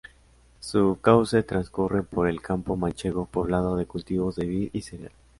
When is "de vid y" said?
4.35-4.81